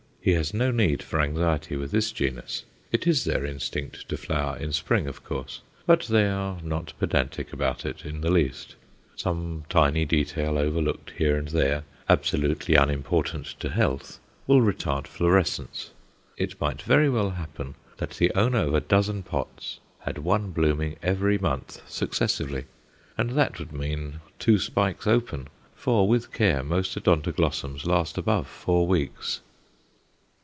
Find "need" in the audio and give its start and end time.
0.69-1.01